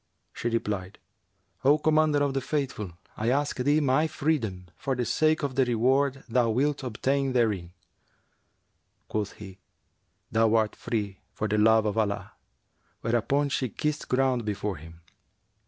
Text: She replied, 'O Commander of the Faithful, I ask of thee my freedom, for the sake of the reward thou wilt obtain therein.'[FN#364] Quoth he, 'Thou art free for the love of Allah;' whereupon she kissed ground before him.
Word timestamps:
She 0.33 0.49
replied, 0.49 0.97
'O 1.63 1.77
Commander 1.77 2.23
of 2.23 2.33
the 2.33 2.41
Faithful, 2.41 2.93
I 3.15 3.29
ask 3.29 3.59
of 3.59 3.65
thee 3.67 3.79
my 3.81 4.07
freedom, 4.07 4.65
for 4.75 4.95
the 4.95 5.05
sake 5.05 5.43
of 5.43 5.53
the 5.53 5.63
reward 5.63 6.23
thou 6.27 6.49
wilt 6.49 6.81
obtain 6.81 7.33
therein.'[FN#364] 7.33 7.71
Quoth 9.07 9.33
he, 9.33 9.59
'Thou 10.31 10.55
art 10.55 10.75
free 10.75 11.19
for 11.35 11.47
the 11.47 11.59
love 11.59 11.85
of 11.85 11.99
Allah;' 11.99 12.31
whereupon 13.01 13.49
she 13.49 13.69
kissed 13.69 14.09
ground 14.09 14.43
before 14.43 14.77
him. 14.77 15.01